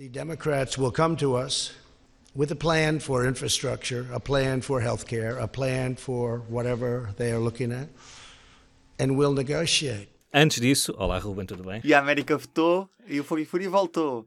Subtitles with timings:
[0.00, 1.74] The Democrats will come to us
[2.34, 7.38] with a plan for infrastructure, a plan for healthcare, a plan for whatever they are
[7.38, 7.88] looking at,
[8.98, 10.08] and we'll negotiate.
[10.32, 11.82] Antes disso, olá Ruben, tudo bem?
[11.84, 14.26] E a América votou e o Fogo e Fúria voltou.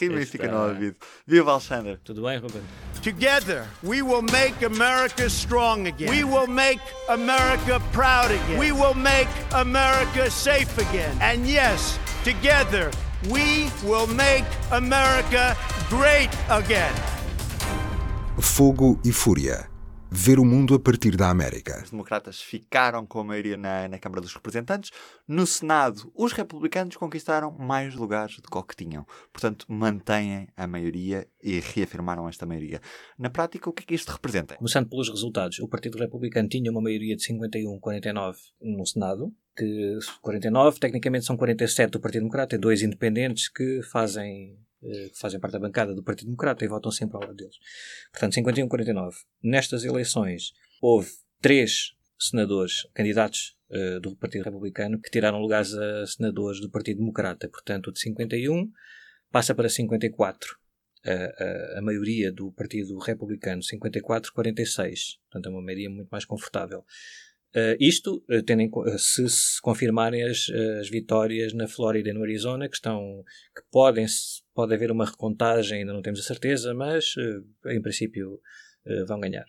[0.00, 0.96] Rima fica no ouvido.
[1.24, 2.00] Viva Alexandre.
[2.02, 2.62] Tudo bem, Ruben?
[3.00, 6.10] Together, we will make America strong again.
[6.10, 8.58] We will make America proud again.
[8.58, 11.16] We will make America safe again.
[11.20, 12.90] And yes, together,
[13.26, 15.56] we will make America
[15.88, 16.94] great again.
[18.40, 19.68] Fogo e Fúria.
[20.10, 21.82] Ver o mundo a partir da América.
[21.84, 24.90] Os democratas ficaram com a maioria na, na Câmara dos Representantes.
[25.26, 29.04] No Senado, os republicanos conquistaram mais lugares do que o que tinham.
[29.30, 32.80] Portanto, mantêm a maioria e reafirmaram esta maioria.
[33.18, 34.56] Na prática, o que é que isto representa?
[34.56, 40.78] Começando pelos resultados, o Partido Republicano tinha uma maioria de 51-49 no Senado, que 49,
[40.78, 45.54] tecnicamente são 47 do Partido Democrata e dois independentes que fazem eh, que fazem parte
[45.54, 47.56] da bancada do Partido Democrata e votam sempre ao lado deles.
[48.12, 49.14] Portanto, 51-49.
[49.42, 56.60] Nestas eleições houve três senadores candidatos uh, do Partido Republicano que tiraram lugares a senadores
[56.60, 57.48] do Partido Democrata.
[57.48, 58.70] Portanto, de 51
[59.30, 60.56] passa para 54.
[61.04, 65.18] A, a, a maioria do Partido Republicano, 54-46.
[65.30, 66.84] Portanto, é uma maioria muito mais confortável.
[67.56, 72.12] Uh, isto, uh, tendo em, uh, se se confirmarem as, as vitórias na Flórida e
[72.12, 73.24] no Arizona, que estão
[73.56, 74.04] que podem
[74.54, 77.14] pode haver uma recontagem, ainda não temos a certeza, mas
[77.66, 78.40] em princípio
[79.06, 79.46] vão ganhar.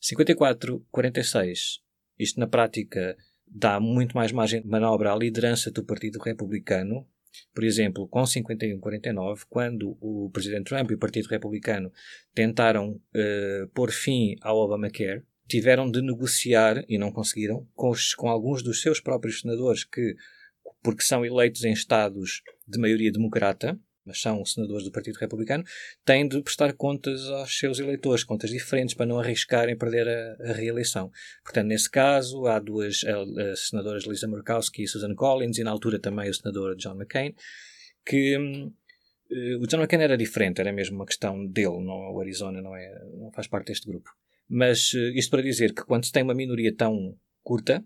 [0.00, 1.80] 54-46,
[2.18, 3.16] isto na prática
[3.46, 7.06] dá muito mais margem de manobra à liderança do Partido Republicano.
[7.54, 11.90] Por exemplo, com 51-49, quando o Presidente Trump e o Partido Republicano
[12.34, 13.00] tentaram
[13.74, 18.80] pôr fim ao Obamacare, tiveram de negociar, e não conseguiram, com, os, com alguns dos
[18.80, 20.16] seus próprios senadores que,
[20.82, 25.64] porque são eleitos em estados de maioria democrata, mas são senadores do Partido Republicano,
[26.04, 30.52] têm de prestar contas aos seus eleitores, contas diferentes, para não arriscarem perder a, a
[30.52, 31.10] reeleição.
[31.42, 33.02] Portanto, nesse caso, há duas
[33.52, 37.34] as senadoras Lisa Murkowski e Susan Collins, e na altura também o senador John McCain,
[38.04, 38.72] que hum,
[39.60, 43.04] o John McCain era diferente, era mesmo uma questão dele, não, o Arizona não, é,
[43.18, 44.08] não faz parte deste grupo.
[44.48, 47.84] Mas uh, isto para dizer que quando se tem uma minoria tão curta,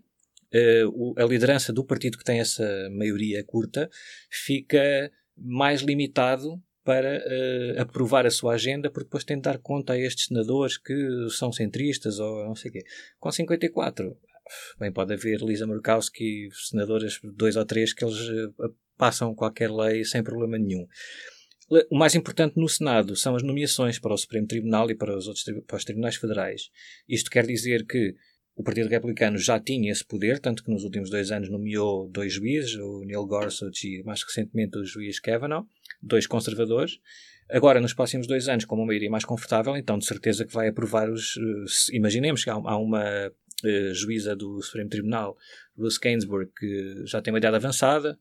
[0.53, 3.89] uh, a liderança do partido que tem essa maioria curta
[4.29, 9.93] fica mais limitado para uh, aprovar a sua agenda, porque depois tem de dar conta
[9.93, 12.83] a estes senadores que são centristas ou não sei o quê.
[13.19, 14.17] Com 54,
[14.79, 20.03] bem, pode haver Lisa Murkowski, senadoras, dois ou três, que eles uh, passam qualquer lei
[20.03, 20.87] sem problema nenhum.
[21.89, 25.27] O mais importante no Senado são as nomeações para o Supremo Tribunal e para os
[25.27, 26.69] outros para os tribunais federais.
[27.07, 28.13] Isto quer dizer que
[28.57, 32.33] o Partido Republicano já tinha esse poder, tanto que nos últimos dois anos nomeou dois
[32.33, 35.65] juízes, o Neil Gorsuch e mais recentemente o juiz Kavanaugh,
[36.01, 36.99] dois conservadores.
[37.49, 40.67] Agora, nos próximos dois anos, com uma maioria mais confortável, então de certeza que vai
[40.67, 41.35] aprovar os.
[41.93, 45.37] Imaginemos que há, há uma uh, juíza do Supremo Tribunal,
[45.77, 48.19] Ruth Gainsbourg, que já tem uma idade avançada,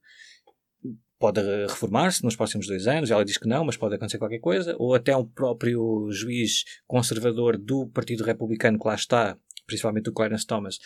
[1.20, 4.74] pode reformar-se nos próximos dois anos, ela diz que não, mas pode acontecer qualquer coisa,
[4.78, 9.36] ou até um próprio juiz conservador do Partido Republicano que lá está,
[9.66, 10.78] principalmente o Clarence Thomas,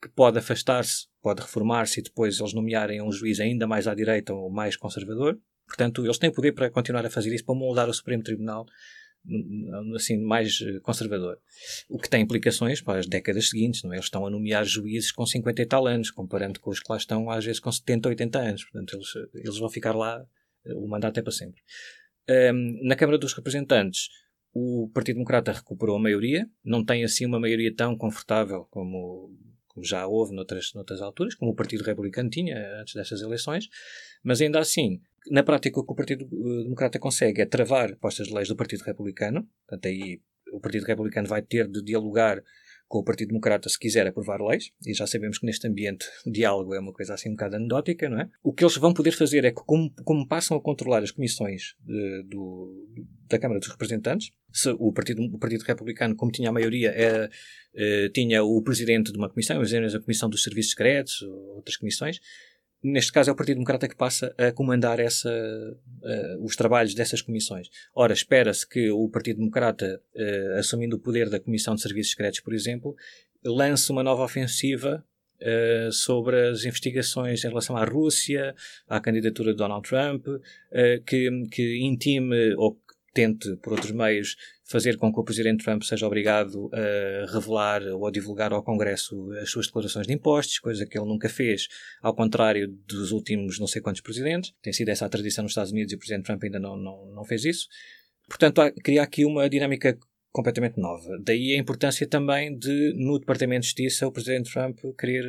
[0.00, 4.34] que pode afastar-se, pode reformar-se e depois eles nomearem um juiz ainda mais à direita
[4.34, 5.40] ou mais conservador.
[5.66, 8.66] Portanto, eles têm poder para continuar a fazer isso, para moldar o Supremo Tribunal
[9.94, 11.38] assim, mais eh, conservador.
[11.88, 13.96] O que tem implicações para as décadas seguintes, não é?
[13.96, 16.96] Eles estão a nomear juízes com 50 e tal anos, comparando com os que lá
[16.96, 18.64] estão, às vezes, com 70, 80 anos.
[18.64, 20.24] Portanto, eles, eles vão ficar lá,
[20.64, 21.60] eh, o mandato é para sempre.
[22.28, 24.08] Um, na Câmara dos Representantes,
[24.52, 29.34] o Partido Democrata recuperou a maioria, não tem assim uma maioria tão confortável como,
[29.66, 33.68] como já houve noutras, noutras alturas, como o Partido Republicano tinha antes destas eleições,
[34.22, 38.28] mas ainda assim na prática, o que o Partido eh, Democrata consegue é travar propostas
[38.28, 39.46] de leis do Partido Republicano.
[39.66, 40.20] Portanto, aí
[40.52, 42.42] o Partido Republicano vai ter de dialogar
[42.88, 46.74] com o Partido Democrata se quiser aprovar leis, e já sabemos que neste ambiente diálogo
[46.74, 48.30] é uma coisa assim um bocado anedótica, não é?
[48.42, 51.74] O que eles vão poder fazer é que, como, como passam a controlar as comissões
[51.84, 52.88] de, do,
[53.28, 58.08] da Câmara dos Representantes, se o Partido, o partido Republicano, como tinha a maioria, é,
[58.08, 62.18] tinha o presidente de uma comissão, a Comissão dos Serviços Secretos, ou outras comissões,
[62.82, 67.22] neste caso é o Partido Democrata que passa a comandar essa, uh, os trabalhos dessas
[67.22, 67.68] comissões.
[67.94, 72.40] Ora, espera-se que o Partido Democrata, uh, assumindo o poder da Comissão de Serviços Secretos,
[72.40, 72.94] por exemplo,
[73.44, 75.04] lance uma nova ofensiva
[75.40, 78.54] uh, sobre as investigações em relação à Rússia,
[78.88, 80.26] à candidatura de Donald Trump,
[81.06, 82.78] que, que intime ou
[83.18, 88.06] tente, por outros meios, fazer com que o Presidente Trump seja obrigado a revelar ou
[88.06, 91.66] a divulgar ao Congresso as suas declarações de impostos, coisa que ele nunca fez,
[92.00, 94.52] ao contrário dos últimos não sei quantos presidentes.
[94.62, 97.06] Tem sido essa a tradição nos Estados Unidos e o Presidente Trump ainda não, não,
[97.06, 97.66] não fez isso.
[98.28, 99.98] Portanto, há, cria aqui uma dinâmica
[100.30, 101.18] completamente nova.
[101.24, 105.24] Daí a importância também de, no Departamento de Justiça, o Presidente Trump querer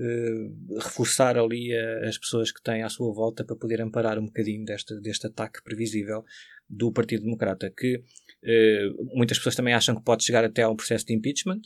[0.00, 4.26] Uh, reforçar ali a, as pessoas que têm à sua volta para poder amparar um
[4.26, 6.24] bocadinho deste, deste ataque previsível
[6.68, 10.76] do Partido Democrata, que uh, muitas pessoas também acham que pode chegar até a um
[10.76, 11.60] processo de impeachment,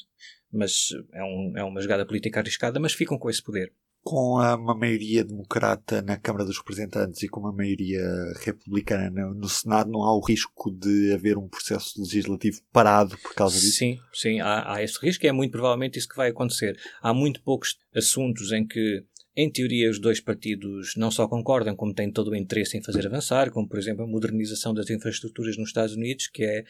[0.53, 3.73] mas é, um, é uma jogada política arriscada, mas ficam com esse poder
[4.03, 8.03] com uma maioria democrata na Câmara dos Representantes e com uma maioria
[8.41, 13.59] republicana no Senado, não há o risco de haver um processo legislativo parado por causa
[13.59, 13.79] disso?
[13.79, 16.77] Sim, sim, há, há esse risco e é muito provavelmente isso que vai acontecer.
[17.01, 21.95] Há muito poucos assuntos em que, em teoria, os dois partidos não só concordam, como
[21.95, 25.69] têm todo o interesse em fazer avançar, como, por exemplo, a modernização das infraestruturas nos
[25.69, 26.65] Estados Unidos, que é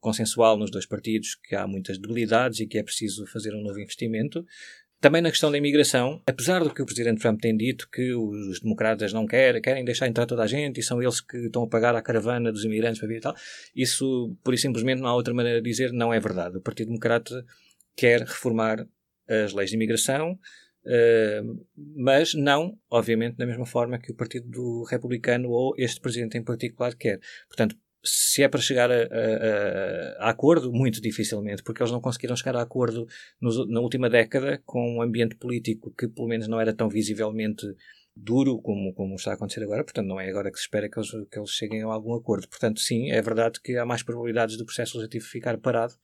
[0.00, 3.80] consensual nos dois partidos que há muitas debilidades e que é preciso fazer um novo
[3.80, 4.44] investimento.
[5.00, 8.60] Também na questão da imigração, apesar do que o Presidente Trump tem dito, que os
[8.60, 11.68] democratas não querem, querem deixar entrar toda a gente e são eles que estão a
[11.68, 13.34] pagar a caravana dos imigrantes para vir e tal,
[13.76, 16.56] isso, por e simplesmente, não há outra maneira de dizer, não é verdade.
[16.56, 17.44] O Partido Democrata
[17.96, 18.84] quer reformar
[19.28, 20.36] as leis de imigração,
[20.88, 26.42] uh, mas não, obviamente, da mesma forma que o Partido Republicano ou este Presidente em
[26.42, 27.20] particular quer.
[27.46, 32.00] Portanto, se é para chegar a, a, a, a, acordo, muito dificilmente, porque eles não
[32.00, 33.06] conseguiram chegar a acordo
[33.40, 37.66] nos, na última década com um ambiente político que, pelo menos, não era tão visivelmente
[38.22, 40.98] duro como, como está a acontecer agora, portanto não é agora que se espera que
[40.98, 42.48] eles, que eles cheguem a algum acordo.
[42.48, 45.94] Portanto, sim, é verdade que há mais probabilidades do processo legislativo ficar parado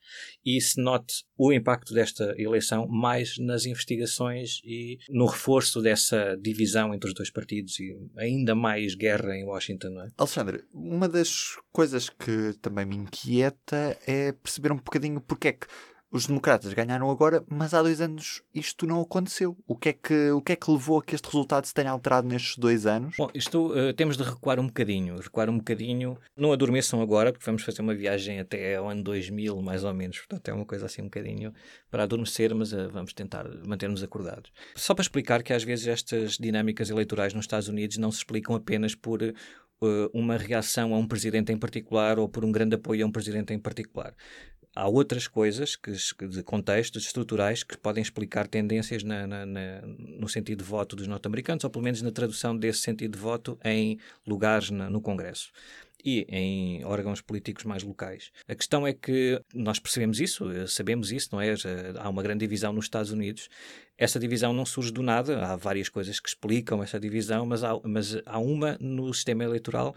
[0.44, 6.94] e se note o impacto desta eleição mais nas investigações e no reforço dessa divisão
[6.94, 10.08] entre os dois partidos e ainda mais guerra em Washington, não é?
[10.16, 15.66] Alexandre, uma das coisas que também me inquieta é perceber um bocadinho porque é que
[16.14, 19.58] os democratas ganharam agora, mas há dois anos isto não aconteceu.
[19.66, 21.90] O que é que, o que, é que levou a que este resultado se tenha
[21.90, 23.16] alterado nestes dois anos?
[23.18, 25.16] Bom, isto uh, temos de recuar um bocadinho.
[25.16, 26.16] Recuar um bocadinho.
[26.36, 30.18] Não adormeçam agora, porque vamos fazer uma viagem até ao ano 2000, mais ou menos.
[30.18, 31.52] Portanto, é uma coisa assim um bocadinho
[31.90, 34.52] para adormecer, mas uh, vamos tentar manter-nos acordados.
[34.76, 38.54] Só para explicar que às vezes estas dinâmicas eleitorais nos Estados Unidos não se explicam
[38.54, 39.34] apenas por uh,
[40.12, 43.52] uma reação a um presidente em particular ou por um grande apoio a um presidente
[43.52, 44.14] em particular
[44.74, 45.92] há outras coisas que,
[46.28, 51.06] de contextos estruturais que podem explicar tendências na, na, na, no sentido de voto dos
[51.06, 55.50] norte-americanos, ou pelo menos na tradução desse sentido de voto em lugares no Congresso
[56.04, 58.30] e em órgãos políticos mais locais.
[58.46, 61.54] A questão é que nós percebemos isso, eh, sabemos isso, não é?
[61.98, 63.48] Há uma grande divisão nos Estados Unidos.
[63.96, 67.70] Essa divisão não surge do nada, há várias coisas que explicam essa divisão, mas há,
[67.82, 69.94] mas há uma no sistema eleitoral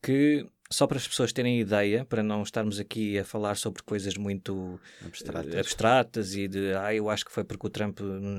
[0.00, 4.16] que só para as pessoas terem ideia, para não estarmos aqui a falar sobre coisas
[4.16, 7.98] muito abstratas, abstratas e de ah, eu acho que foi porque o Trump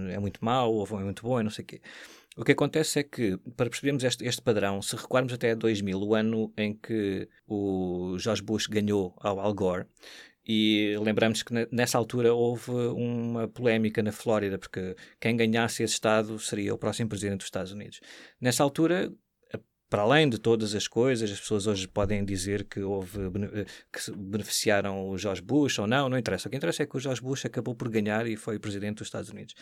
[0.10, 1.82] é muito mau ou é muito bom e não sei o quê.
[2.38, 6.16] O que acontece é que, para percebermos este, este, padrão, se recuarmos até 2000, o
[6.16, 9.86] ano em que o George Bush ganhou ao Al Gore,
[10.48, 16.40] e lembramos que nessa altura houve uma polémica na Flórida, porque quem ganhasse esse Estado
[16.40, 18.00] seria o próximo presidente dos Estados Unidos.
[18.40, 19.14] Nessa altura,
[19.92, 23.20] para além de todas as coisas, as pessoas hoje podem dizer que houve
[23.54, 26.48] eh, que beneficiaram o George Bush ou não, não interessa.
[26.48, 29.08] O que interessa é que o George Bush acabou por ganhar e foi presidente dos
[29.08, 29.54] Estados Unidos.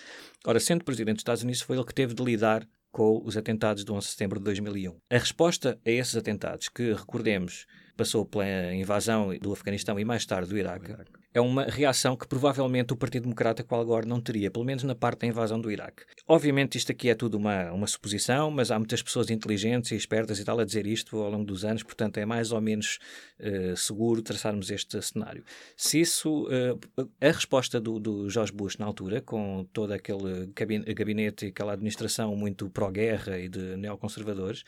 [0.45, 3.83] Ora, sendo presidente dos Estados Unidos, foi ele que teve de lidar com os atentados
[3.83, 4.99] do 11 de setembro de 2001.
[5.09, 7.65] A resposta a esses atentados, que recordemos,
[7.97, 10.93] passou pela invasão do Afeganistão e mais tarde do Iraque,
[11.33, 14.83] é uma reação que provavelmente o Partido Democrata com Al Gore não teria, pelo menos
[14.83, 16.03] na parte da invasão do Iraque.
[16.27, 20.39] Obviamente isto aqui é tudo uma, uma suposição, mas há muitas pessoas inteligentes e espertas
[20.39, 22.99] e tal a dizer isto ao longo dos anos, portanto é mais ou menos
[23.39, 25.43] uh, seguro traçarmos este cenário.
[25.77, 30.47] Se isso, uh, a resposta do, do George Bush na altura, com todo aquele
[30.93, 34.63] gabinete e aquela administração muito pró-guerra e de neoconservadores,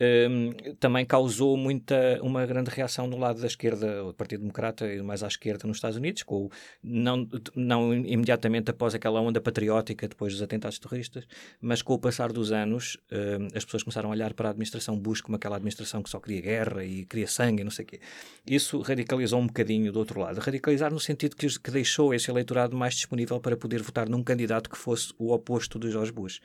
[0.00, 5.02] um, também causou muita, uma grande reação no lado da esquerda, o Partido Democrata e
[5.02, 6.48] mais à esquerda nos Estados Unidos, com,
[6.82, 11.26] não, não imediatamente após aquela onda patriótica depois dos atentados terroristas,
[11.60, 14.98] mas com o passar dos anos um, as pessoas começaram a olhar para a administração
[14.98, 17.88] Bush como aquela administração que só queria guerra e queria sangue e não sei o
[17.88, 18.00] quê.
[18.46, 20.38] Isso radicalizou um bocadinho do outro lado.
[20.38, 24.70] Radicalizar no sentido que, que deixou esse eleitorado mais disponível para poder votar num candidato
[24.70, 26.40] que fosse o oposto de George Bush.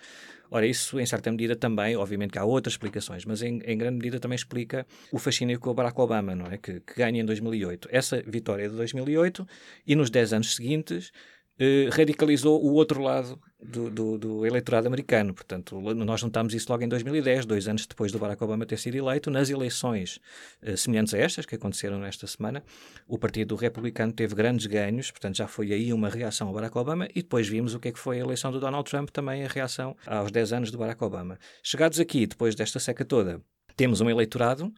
[0.50, 3.98] Ora, isso em certa medida também, obviamente que há outras explicações, mas em, em grande
[3.98, 6.58] medida também explica o fascínio com o Barack Obama, não é?
[6.58, 7.90] Que, que ganha em 2008.
[7.92, 9.48] Essa vitória de 2008
[9.86, 11.12] e nos 10 anos seguintes
[11.60, 15.34] eh, radicalizou o outro lado do, do, do, eleitorado americano.
[15.34, 18.96] Portanto, nós notámos isso logo em 2010, dois anos depois do Barack Obama ter sido
[18.96, 19.32] eleito.
[19.32, 20.20] Nas eleições
[20.62, 22.64] uh, semelhantes a estas, que aconteceram nesta semana,
[23.08, 27.08] o Partido Republicano teve grandes ganhos, portanto, já foi aí uma reação ao Barack Obama.
[27.16, 29.48] E depois vimos o que é que foi a eleição do Donald Trump, também a
[29.48, 31.40] reação aos 10 anos do Barack Obama.
[31.64, 33.42] Chegados aqui, depois desta seca toda,
[33.76, 34.74] temos um eleitorado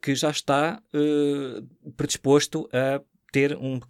[0.00, 3.80] que já está uh, predisposto a ter um, uh,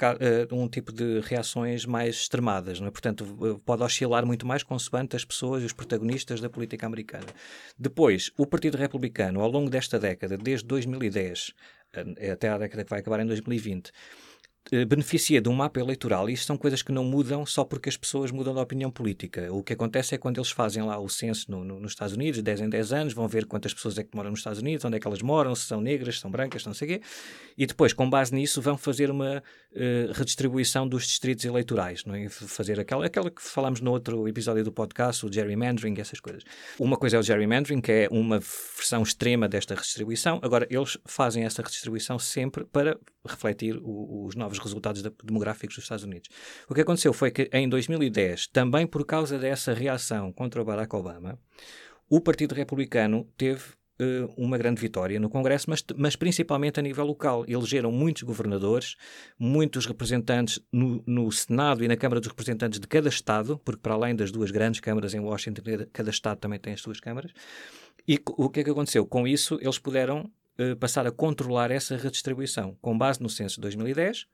[0.52, 2.90] um, tipo de reações mais extremadas, não é?
[2.90, 7.26] portanto eh, pode oscilar muito mais consoante as pessoas e os protagonistas da política americana.
[7.78, 11.54] Depois, o Partido Republicano, ao longo desta década, desde 2010
[12.33, 13.92] até a década que vai acabar em 2020, eh,
[14.87, 17.97] beneficia de um mapa eleitoral e isto são coisas que não mudam só porque as
[17.97, 19.53] pessoas mudam de opinião política.
[19.53, 22.43] O que acontece é quando eles fazem lá o censo no, no, nos Estados Unidos,
[22.43, 24.97] 10 em 10 anos, vão ver quantas pessoas é que moram nos Estados Unidos, onde
[24.97, 27.07] é que elas moram, se são negras, se são brancas, não sei o quê,
[27.57, 32.29] e depois, com base nisso, vão fazer uma uh, redistribuição dos distritos eleitorais, não é?
[32.29, 36.45] Fazer aquela, aquela que falámos no outro episódio do podcast, o gerrymandering, essas coisas.
[36.79, 40.39] Uma coisa é o gerrymandering, que é uma versão extrema desta redistribuição.
[40.43, 46.05] Agora, eles fazem essa redistribuição sempre para refletir o, os novos resultados demográficos dos Estados
[46.05, 46.29] Unidos.
[46.69, 50.95] O que aconteceu foi que em 2010, também por causa dessa reação contra o Barack
[50.95, 51.38] Obama,
[52.09, 53.62] o Partido Republicano teve
[54.00, 57.45] uh, uma grande vitória no Congresso, mas, mas, principalmente a nível local.
[57.47, 58.97] Elegeram muitos governadores,
[59.38, 63.95] muitos representantes no, no, Senado e na Câmara dos Representantes de cada Estado, porque para
[63.95, 65.62] além das duas grandes câmaras em Washington,
[65.93, 67.33] cada Estado também tem as suas câmaras.
[68.07, 69.05] E o que é que aconteceu?
[69.05, 72.77] Com isso, eles puderam uh, passar a controlar essa redistribuição.
[72.81, 74.27] Com base no censo de 2010,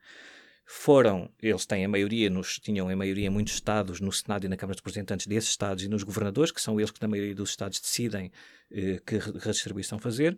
[0.67, 4.57] foram, eles têm a maioria, nos, tinham a maioria muitos estados, no Senado e na
[4.57, 7.51] Câmara de Representantes desses estados e nos governadores, que são eles que na maioria dos
[7.51, 8.33] estados decidem
[8.71, 10.37] eh, que redistribuição fazer.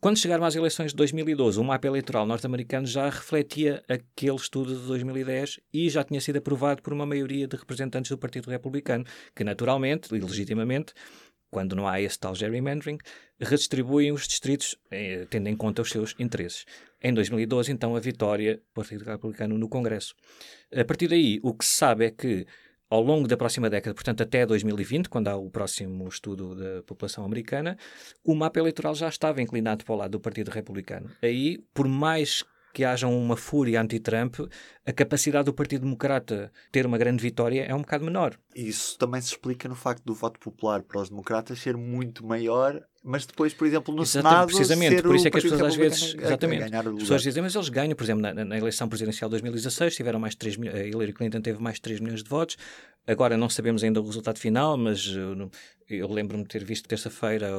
[0.00, 4.86] Quando chegaram às eleições de 2012, o mapa eleitoral norte-americano já refletia aquele estudo de
[4.86, 9.04] 2010 e já tinha sido aprovado por uma maioria de representantes do Partido Republicano,
[9.36, 10.94] que naturalmente e legitimamente
[11.50, 12.98] quando não há esse tal gerrymandering,
[13.40, 16.64] redistribuem os distritos eh, tendo em conta os seus interesses.
[17.02, 20.14] Em 2012, então, a vitória do Partido Republicano no Congresso.
[20.74, 22.46] A partir daí, o que se sabe é que
[22.90, 27.24] ao longo da próxima década, portanto até 2020, quando há o próximo estudo da população
[27.24, 27.78] americana,
[28.24, 31.08] o mapa eleitoral já estava inclinado para o lado do Partido Republicano.
[31.22, 34.36] Aí, por mais que haja uma fúria anti-Trump,
[34.86, 38.38] a capacidade do Partido Democrata ter uma grande vitória é um bocado menor.
[38.54, 42.80] Isso também se explica no facto do voto popular para os democratas ser muito maior
[43.02, 44.46] mas depois, por exemplo, no exatamente, Senado.
[44.48, 46.14] Precisamente, por isso é que as pessoas às vezes.
[46.14, 46.74] Exatamente.
[46.74, 50.20] As pessoas dizem, mas eles ganham, por exemplo, na, na eleição presidencial de 2016, tiveram
[50.20, 52.58] mais 3 milhões, Hillary Clinton teve mais de 3 milhões de votos.
[53.06, 55.50] Agora não sabemos ainda o resultado final, mas eu,
[55.88, 57.50] eu lembro-me de ter visto terça-feira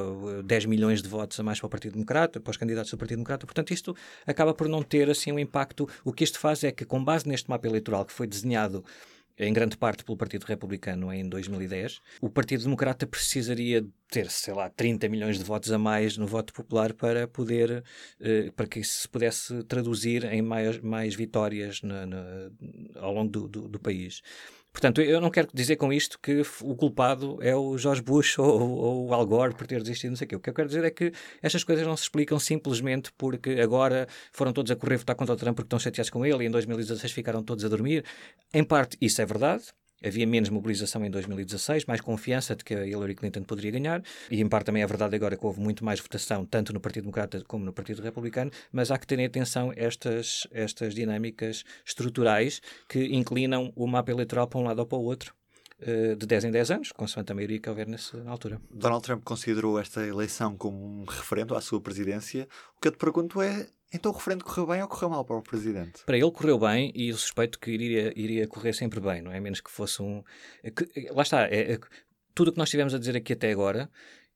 [0.44, 3.16] 10 milhões de votos a mais para o Partido Democrata, para os candidatos do Partido
[3.16, 3.44] Democrata.
[3.44, 5.88] Portanto, isto acaba por não ter assim um impacto.
[6.04, 8.84] O que isto faz é que, com base neste mapa eleitoral que foi desenhado
[9.38, 14.68] em grande parte pelo Partido Republicano em 2010, o Partido Democrata precisaria ter, sei lá,
[14.68, 17.82] 30 milhões de votos a mais no voto popular para poder,
[18.20, 22.50] eh, para que isso se pudesse traduzir em mais, mais vitórias na, na,
[22.96, 24.20] ao longo do, do, do país.
[24.72, 28.60] Portanto, eu não quero dizer com isto que o culpado é o George Bush ou,
[28.60, 30.36] ou, o Al Gore por ter desistido, não sei o quê.
[30.36, 31.12] O que eu quero dizer é que
[31.42, 35.36] estas coisas não se explicam simplesmente porque agora foram todos a correr votar contra o
[35.36, 38.04] Trump porque estão chateados com ele e em 2016 ficaram todos a dormir.
[38.52, 39.64] Em parte, isso é verdade.
[40.04, 44.40] Havia menos mobilização em 2016, mais confiança de que a Hillary Clinton poderia ganhar, e
[44.40, 47.42] em parte também é verdade agora que houve muito mais votação, tanto no Partido Democrata
[47.46, 53.04] como no Partido Republicano, mas há que ter em atenção estas, estas dinâmicas estruturais que
[53.14, 55.34] inclinam o mapa eleitoral para um lado ou para o outro
[55.84, 58.60] eh, de 10 em 10 anos, consoante a maioria que houver nessa altura.
[58.70, 62.46] Donald Trump considerou esta eleição como um referendo à sua presidência.
[62.76, 65.36] O que eu te pergunto é então o referendo correu bem ou correu mal para
[65.36, 66.04] o Presidente?
[66.04, 69.40] Para ele correu bem e eu suspeito que iria, iria correr sempre bem, não é?
[69.40, 70.22] Menos que fosse um...
[70.62, 71.78] É que, é, lá está, é, é,
[72.34, 73.90] tudo o que nós tivemos a dizer aqui até agora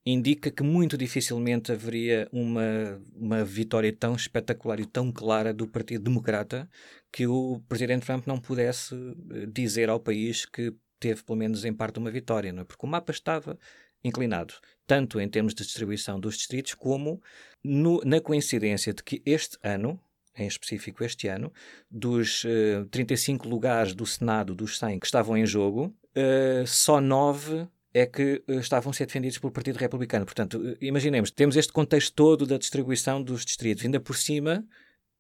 [0.07, 6.05] indica que muito dificilmente haveria uma, uma vitória tão espetacular e tão clara do Partido
[6.05, 6.71] Democrata
[7.11, 11.75] que o Presidente Trump não pudesse eh, dizer ao país que teve pelo menos em
[11.75, 12.65] parte uma vitória, não é?
[12.65, 13.59] Porque o mapa estava
[14.05, 14.55] inclinado,
[14.87, 17.21] tanto em termos de distribuição dos distritos, como
[17.67, 20.01] no, na coincidência de que este ano,
[20.37, 21.53] em específico este ano,
[21.91, 22.49] dos uh,
[22.83, 28.05] eh, 35 lugares do Senado, dos 100 que estavam em jogo, uh, só 9 é
[28.05, 30.27] que uh, estavam a ser defendidos pelo Partido Republicano.
[30.27, 33.85] Portanto, imaginemos, temos este contexto todo da distribuição dos distritos.
[33.85, 34.65] Ainda por cima,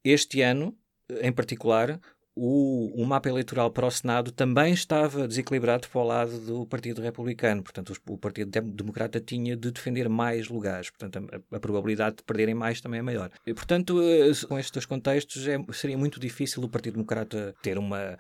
[0.04, 0.76] este ano,
[1.22, 1.98] em particular,
[2.36, 7.00] o, o, mapa eleitoral para o Senado também estava desequilibrado para o lado do Partido
[7.00, 7.62] Republicano.
[7.62, 10.90] Portanto, o, Partido Democrata tinha de defender mais lugares.
[10.90, 13.30] Portanto, a, a, probabilidade de perderem mais também é maior.
[13.46, 18.18] E, portanto, eh, com estes contextos, é, seria muito difícil o Partido Democrata ter uma.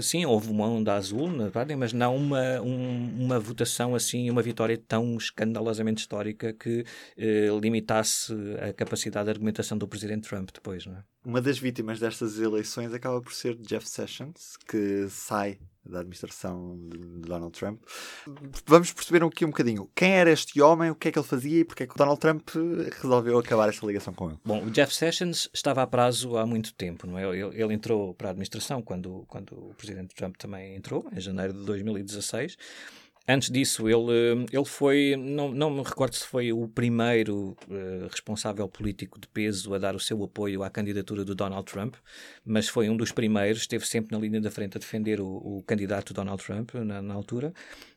[0.00, 1.28] Sim, houve uma onda azul,
[1.76, 6.86] mas não uma, um, uma votação assim, uma vitória tão escandalosamente histórica que
[7.18, 8.32] eh, limitasse
[8.66, 11.02] a capacidade de argumentação do Presidente Trump depois, não é?
[11.24, 16.98] Uma das vítimas destas eleições acaba por ser Jeff Sessions, que sai da administração de
[17.28, 17.82] Donald Trump.
[18.66, 21.60] Vamos perceber aqui um bocadinho quem era este homem, o que é que ele fazia
[21.60, 22.48] e porque é que Donald Trump
[23.00, 24.38] resolveu acabar esta ligação com ele.
[24.44, 27.24] Bom, o Jeff Sessions estava a prazo há muito tempo, não é?
[27.24, 31.52] Ele, ele entrou para a administração quando, quando o presidente Trump também entrou, em janeiro
[31.52, 32.56] de 2016.
[33.30, 38.66] Antes disso, ele, ele foi, não, não me recordo se foi o primeiro uh, responsável
[38.66, 41.96] político de peso a dar o seu apoio à candidatura do Donald Trump,
[42.42, 45.62] mas foi um dos primeiros, esteve sempre na linha da frente a defender o, o
[45.66, 47.52] candidato Donald Trump na, na altura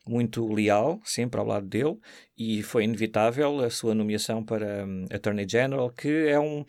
[0.06, 1.96] muito leal, sempre ao lado dele,
[2.36, 6.64] e foi inevitável a sua nomeação para um, Attorney General, que é um.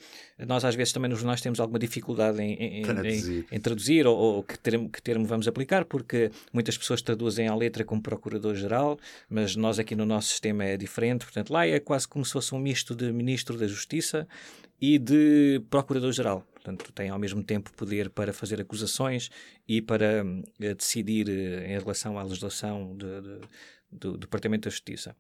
[0.48, 4.16] Nós, às vezes, também nos jornais temos alguma dificuldade em, em, em, em traduzir ou,
[4.16, 9.00] ou, que, termo, que termo vamos aplicar, porque muitas pessoas traduzem à letra como Procurador-Geral,
[9.30, 12.54] mas nós aqui no nosso sistema é diferente, portanto, lá é quase como se fosse
[12.54, 14.28] um misto de Ministro da Justiça
[14.80, 16.46] e de Procurador-Geral.
[16.64, 19.30] Portanto, tem ao mesmo tempo poder para fazer acusações
[19.68, 23.42] e para uh, decidir uh, em relação à legislação de, de,
[23.92, 25.14] do Departamento da Justiça.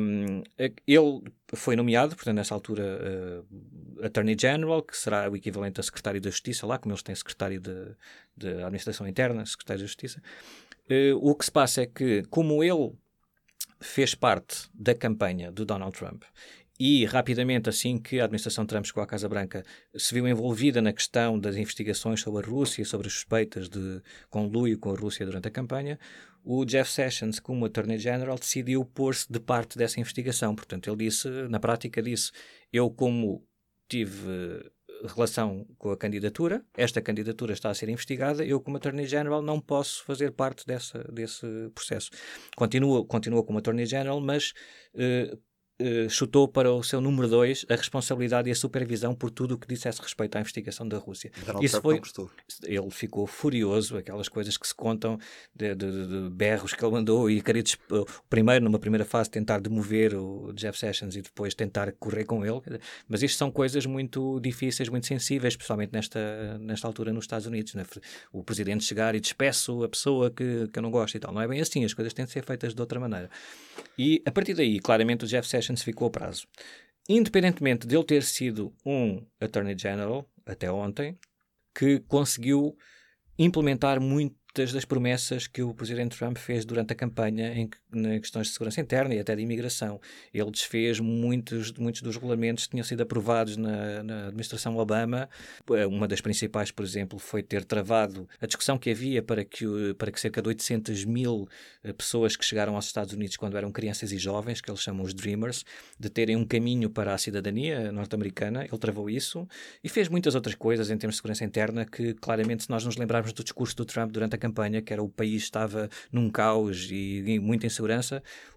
[0.00, 0.42] Um,
[0.86, 1.22] ele
[1.52, 6.30] foi nomeado, portanto, nessa altura, uh, Attorney General, que será o equivalente a Secretário da
[6.30, 7.94] Justiça, lá como eles têm Secretário de,
[8.34, 10.22] de Administração Interna, Secretário da Justiça.
[11.20, 12.94] o que se passa é que, como ele
[13.78, 16.22] fez parte da campanha do Donald Trump
[16.78, 19.64] e rapidamente, assim que a administração Trump chegou à Casa Branca,
[19.94, 24.78] se viu envolvida na questão das investigações sobre a Rússia, sobre as suspeitas de conluio
[24.78, 25.98] com a Rússia durante a campanha,
[26.44, 30.54] o Jeff Sessions, como Attorney General, decidiu pôr-se de parte dessa investigação.
[30.54, 32.30] Portanto, ele disse, na prática, disse:
[32.72, 33.44] Eu, como
[33.88, 34.70] tive
[35.04, 39.60] relação com a candidatura, esta candidatura está a ser investigada, eu, como Attorney General, não
[39.60, 42.10] posso fazer parte dessa, desse processo.
[42.56, 44.52] Continua, continua como Attorney General, mas.
[44.94, 45.36] Uh,
[45.78, 49.58] Uh, chutou para o seu número 2 a responsabilidade e a supervisão por tudo o
[49.58, 51.30] que dissesse respeito à investigação da Rússia.
[51.60, 52.00] Isso foi,
[52.64, 55.18] ele ficou furioso, aquelas coisas que se contam
[55.54, 57.62] de, de, de berros que ele mandou e queria
[58.30, 62.62] primeiro, numa primeira fase, tentar demover o Jeff Sessions e depois tentar correr com ele.
[63.06, 67.74] Mas isto são coisas muito difíceis, muito sensíveis, especialmente nesta, nesta altura nos Estados Unidos.
[67.74, 67.84] Né?
[68.32, 71.34] O presidente chegar e despeço a pessoa que, que eu não gosto e tal.
[71.34, 73.30] Não é bem assim, as coisas têm de ser feitas de outra maneira.
[73.98, 76.46] E a partir daí, claramente, o Jeff Sessions Sessions ficou a prazo.
[77.08, 81.18] Independentemente de ele ter sido um Attorney General, até ontem,
[81.74, 82.76] que conseguiu
[83.38, 88.48] implementar muitas das promessas que o presidente Trump fez durante a campanha em, em questões
[88.48, 90.00] de segurança interna e até de imigração.
[90.32, 95.28] Ele desfez muitos, muitos dos regulamentos que tinham sido aprovados na, na administração Obama.
[95.88, 100.10] Uma das principais, por exemplo, foi ter travado a discussão que havia para que, para
[100.10, 101.48] que cerca de 800 mil
[101.82, 105.04] eh, pessoas que chegaram aos Estados Unidos quando eram crianças e jovens, que eles chamam
[105.04, 105.64] os Dreamers,
[105.98, 108.64] de terem um caminho para a cidadania norte-americana.
[108.64, 109.46] Ele travou isso
[109.82, 112.96] e fez muitas outras coisas em termos de segurança interna que, claramente, se nós nos
[112.96, 116.88] lembrarmos do discurso do Trump durante a campanha, que era o país estava num caos
[116.90, 117.85] e, e muita insegurança,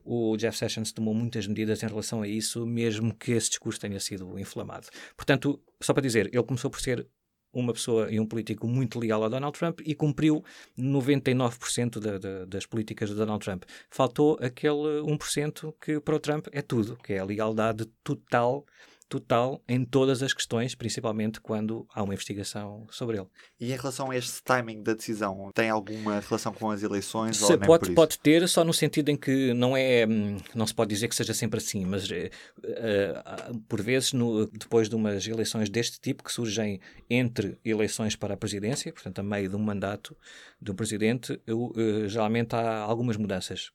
[0.04, 4.00] o Jeff Sessions tomou muitas medidas em relação a isso, mesmo que esse discurso tenha
[4.00, 4.88] sido inflamado.
[5.16, 7.08] Portanto, só para dizer, ele começou por ser
[7.52, 10.44] uma pessoa e um político muito leal a Donald Trump e cumpriu
[10.78, 13.64] 99% de, de, das políticas de Donald Trump.
[13.90, 18.66] Faltou aquele 1% que para o Trump é tudo, que é a lealdade total
[19.10, 23.28] total em todas as questões, principalmente quando há uma investigação sobre ele.
[23.60, 27.38] E em relação a este timing da decisão, tem alguma relação com as eleições?
[27.38, 30.94] Se, pode, pode ter, só no sentido em que não é, hum, não se pode
[30.94, 35.70] dizer que seja sempre assim, mas uh, uh, por vezes, no, depois de umas eleições
[35.70, 40.16] deste tipo, que surgem entre eleições para a presidência, portanto, a meio de um mandato
[40.62, 43.72] de um presidente, uh, geralmente há algumas mudanças.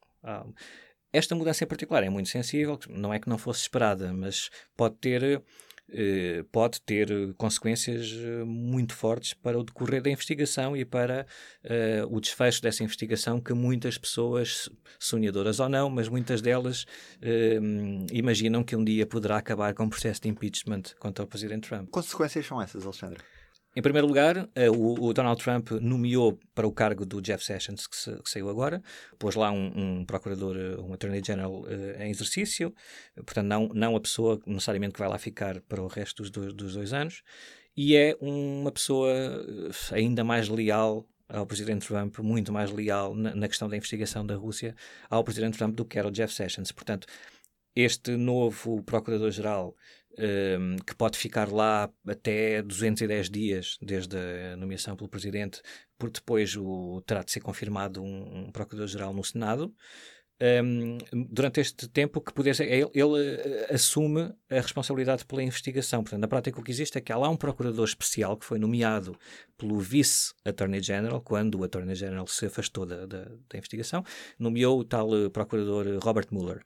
[1.14, 4.96] Esta mudança em particular é muito sensível, não é que não fosse esperada, mas pode
[4.96, 5.40] ter,
[5.88, 11.24] eh, pode ter consequências eh, muito fortes para o decorrer da investigação e para
[11.62, 16.84] eh, o desfecho dessa investigação que muitas pessoas, sonhadoras ou não, mas muitas delas
[18.10, 21.90] imaginam que um dia poderá acabar com um processo de impeachment contra o Presidente Trump.
[21.90, 23.22] Consequências são essas, Alexandre?
[23.76, 27.96] Em primeiro lugar, eh, o, Donald Trump nomeou para o cargo do Jeff Sessions, que,
[27.96, 28.80] se, que saiu agora,
[29.18, 32.72] pôs lá um, um, procurador, eh, um attorney general uh, em exercício,
[33.16, 36.52] portanto, não, não a pessoa necessariamente que vai lá ficar para o resto dos dois,
[36.54, 37.24] dos dois anos,
[37.76, 39.12] e é uma pessoa
[39.90, 44.36] ainda mais leal ao presidente Trump, muito mais leal na, na questão da investigação da
[44.36, 44.76] Rússia
[45.10, 46.70] ao presidente Trump do que era o Jeff Sessions.
[46.70, 47.08] Portanto,
[47.74, 49.74] este novo procurador-geral
[50.18, 54.16] um, ehm, que pode ficar lá até 210 dias desde
[54.52, 55.60] a nomeação pelo presidente,
[55.98, 59.74] por depois o, terá de ser confirmado um, um procurador-geral no Senado
[60.40, 60.98] um,
[61.32, 66.02] durante este tempo que poder ele, ele, eh, assume a responsabilidade pela investigação.
[66.02, 68.58] Portanto, na prática, o que existe é que há lá um procurador especial que foi
[68.58, 69.16] nomeado
[69.56, 74.04] pelo vice-attorney general, quando o attorney general se afastou da, da, da investigação,
[74.38, 76.62] nomeou o tal eh, procurador Robert Mueller.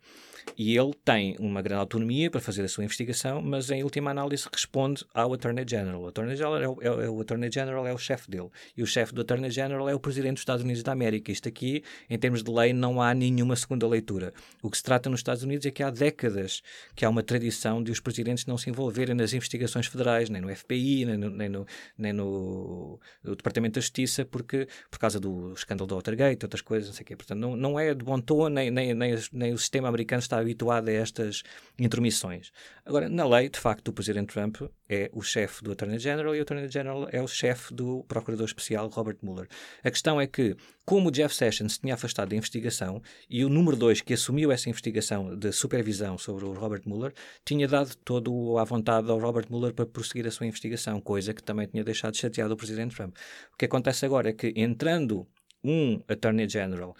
[0.56, 4.48] E ele tem uma grande autonomia para fazer a sua investigação, mas em última análise
[4.52, 6.00] responde ao Attorney General.
[6.00, 8.48] O Attorney General é o, é, é o Attorney General é o chefe dele.
[8.76, 11.30] E o chefe do Attorney General é o Presidente dos Estados Unidos da América.
[11.30, 14.32] Isto aqui, em termos de lei, não há nenhuma segunda leitura.
[14.62, 16.62] O que se trata nos Estados Unidos é que há décadas
[16.94, 20.54] que há uma tradição de os presidentes não se envolverem nas investigações federais, nem no
[20.54, 25.52] FBI, nem no, nem no, nem no, no Departamento da Justiça, porque, por causa do
[25.52, 27.16] escândalo do Watergate, outras coisas, não sei o quê.
[27.16, 30.38] Portanto, não, não é de bom tom, nem, nem, nem, nem o sistema americano está
[30.38, 31.42] habituado a estas
[31.78, 32.50] intromissões.
[32.84, 36.38] Agora, na lei, de facto, o Presidente Trump é o chefe do Attorney General e
[36.38, 39.48] o Attorney General é o chefe do Procurador Especial Robert Mueller.
[39.82, 43.76] A questão é que, como o Jeff Sessions tinha afastado da investigação e o número
[43.76, 47.12] 2 que assumiu essa investigação de supervisão sobre o Robert Mueller
[47.44, 51.42] tinha dado todo à vontade ao Robert Mueller para prosseguir a sua investigação, coisa que
[51.42, 53.16] também tinha deixado chateado o Presidente Trump.
[53.52, 55.26] O que acontece agora é que, entrando
[55.62, 56.94] um Attorney General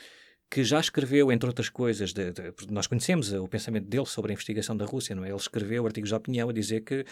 [0.51, 4.35] que já escreveu, entre outras coisas, de, de, nós conhecemos o pensamento dele sobre a
[4.35, 5.29] investigação da Rússia, não é?
[5.29, 7.05] Ele escreveu artigos de opinião a dizer que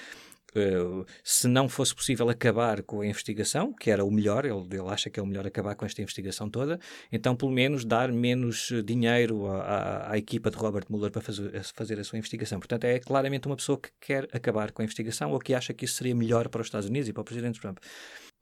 [0.55, 4.89] uh, se não fosse possível acabar com a investigação, que era o melhor, ele, ele,
[4.89, 6.79] acha que é o melhor acabar com esta investigação toda,
[7.13, 12.05] então pelo menos dar menos dinheiro à, equipa de Robert Mueller para fazer, fazer a
[12.05, 12.59] sua investigação.
[12.59, 15.85] Portanto, é claramente uma pessoa que quer acabar com a investigação ou que acha que
[15.85, 17.79] isso seria melhor para os Estados Unidos e para o Presidente Trump.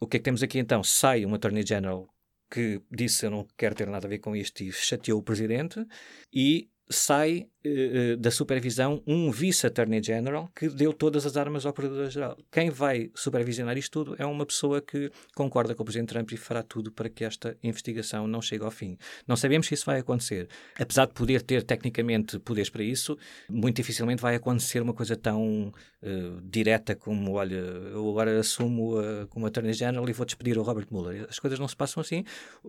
[0.00, 0.84] O que é que temos aqui então?
[0.84, 2.13] Sai um Attorney General
[2.54, 5.84] que disse eu não quero ter nada a ver com isto e chateou o presidente,
[6.32, 12.36] e sai uh, da supervisão um vice-attorney general que deu todas as armas ao procurador-geral.
[12.50, 16.36] Quem vai supervisionar isto tudo é uma pessoa que concorda com o presidente Trump e
[16.36, 18.96] fará tudo para que esta investigação não chegue ao fim.
[19.26, 20.48] Não sabemos se isso vai acontecer.
[20.78, 23.16] Apesar de poder ter tecnicamente poderes para isso,
[23.48, 25.72] muito dificilmente vai acontecer uma coisa tão
[26.02, 30.62] uh, direta como, olha, eu agora assumo uh, como attorney general e vou despedir o
[30.62, 31.26] Robert Mueller.
[31.28, 32.24] As coisas não se passam assim.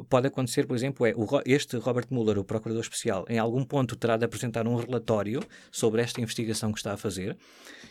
[0.09, 3.95] Pode acontecer, por exemplo, é o, este Robert Mueller, o procurador especial, em algum ponto
[3.95, 7.37] terá de apresentar um relatório sobre esta investigação que está a fazer.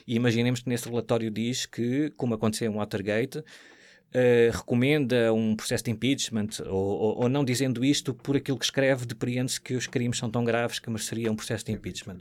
[0.07, 3.43] E imaginemos que nesse relatório diz que, como aconteceu em Watergate,
[4.17, 8.65] Uh, recomenda um processo de impeachment, ou, ou, ou, não dizendo isto, por aquilo que
[8.65, 12.19] escreve, depreende-se que os crimes são tão graves que mereceria um processo de impeachment.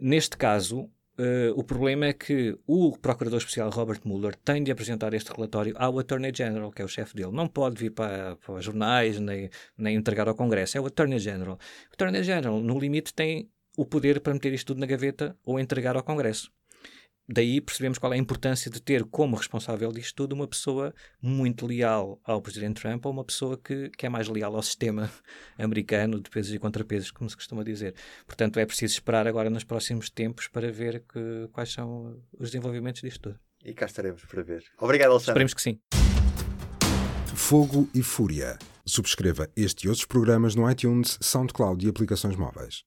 [0.00, 5.14] Neste caso, uh, o problema é que o Procurador Especial Robert Mueller tem de apresentar
[5.14, 7.30] este relatório ao Attorney General, que é o chefe dele.
[7.30, 10.78] Não pode vir para, para jornais, nem, nem entregar ao Congresso.
[10.78, 11.54] É o Attorney General.
[11.54, 13.48] O Attorney General, no limite, tem
[13.80, 16.52] o poder para meter isto tudo na gaveta ou entregar ao Congresso.
[17.26, 21.66] Daí percebemos qual é a importância de ter como responsável disto tudo uma pessoa muito
[21.66, 25.10] leal ao Presidente Trump ou uma pessoa que, que é mais leal ao sistema
[25.56, 27.94] americano de pesos e contrapesos, como se costuma dizer.
[28.26, 33.00] Portanto, é preciso esperar agora nos próximos tempos para ver que, quais são os desenvolvimentos
[33.00, 33.40] disto tudo.
[33.64, 34.62] E cá estaremos para ver.
[34.78, 35.42] Obrigado, Alexandre.
[35.44, 35.78] Esperemos que sim.
[37.34, 38.58] Fogo e Fúria.
[38.84, 42.78] Subscreva este e outros programas no iTunes, SoundCloud e aplicações móveis.